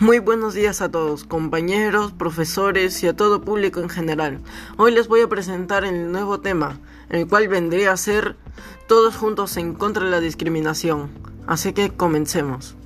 [0.00, 4.38] Muy buenos días a todos, compañeros, profesores y a todo público en general.
[4.76, 6.78] Hoy les voy a presentar el nuevo tema,
[7.08, 8.36] el cual vendría a ser
[8.86, 11.10] Todos juntos en contra de la discriminación.
[11.48, 12.76] Así que comencemos.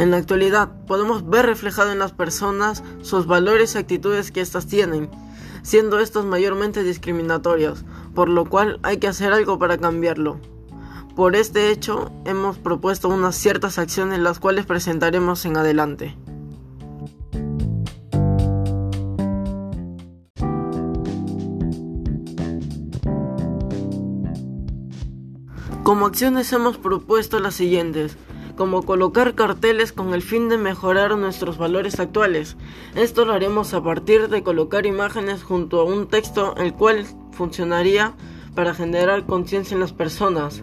[0.00, 4.66] En la actualidad podemos ver reflejado en las personas sus valores y actitudes que éstas
[4.66, 5.08] tienen,
[5.62, 10.38] siendo estos mayormente discriminatorios, por lo cual hay que hacer algo para cambiarlo.
[11.16, 16.16] Por este hecho hemos propuesto unas ciertas acciones las cuales presentaremos en adelante.
[25.82, 28.16] Como acciones hemos propuesto las siguientes
[28.60, 32.58] como colocar carteles con el fin de mejorar nuestros valores actuales.
[32.94, 37.06] Esto lo haremos a partir de colocar imágenes junto a un texto el cual
[37.40, 38.12] funcionaría
[38.54, 40.62] para generar conciencia en las personas,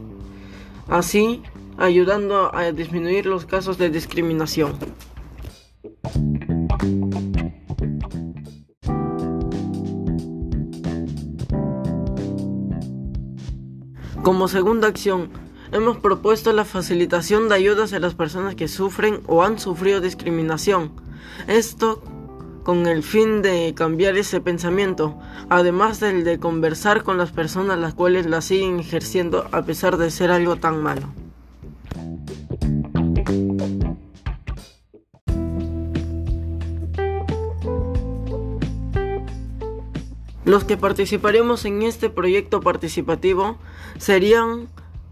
[0.87, 1.41] así
[1.75, 4.73] ayudando a disminuir los casos de discriminación.
[14.21, 15.31] Como segunda acción,
[15.71, 20.91] hemos propuesto la facilitación de ayudas a las personas que sufren o han sufrido discriminación.
[21.47, 22.03] Esto
[22.67, 27.93] con el fin de cambiar ese pensamiento, además del de conversar con las personas las
[27.93, 31.07] cuales la siguen ejerciendo a pesar de ser algo tan malo.
[40.43, 43.57] Los que participaremos en este proyecto participativo
[43.97, 44.67] serían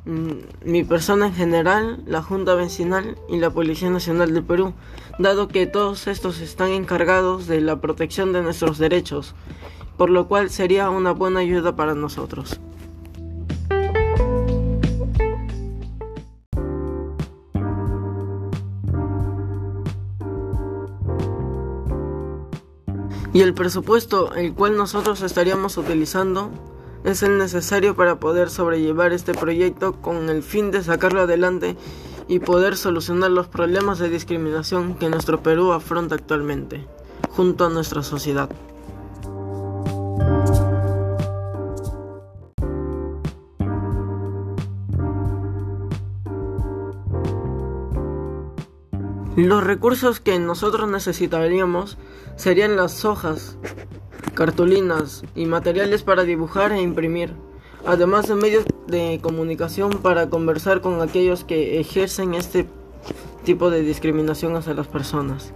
[0.06, 4.73] mi persona en general, la Junta Vecinal y la Policía Nacional del Perú,
[5.17, 9.34] dado que todos estos están encargados de la protección de nuestros derechos,
[9.97, 12.59] por lo cual sería una buena ayuda para nosotros.
[23.34, 26.51] Y el presupuesto el cual nosotros estaríamos utilizando
[27.06, 31.78] es el necesario para poder sobrellevar este proyecto con el fin de sacarlo adelante
[32.28, 36.86] y poder solucionar los problemas de discriminación que nuestro Perú afronta actualmente,
[37.30, 38.50] junto a nuestra sociedad.
[49.35, 51.97] Los recursos que nosotros necesitaríamos
[52.38, 53.57] serían las hojas,
[54.34, 57.34] cartulinas y materiales para dibujar e imprimir,
[57.85, 62.66] además de medios de comunicación para conversar con aquellos que ejercen este
[63.44, 65.53] tipo de discriminación hacia las personas.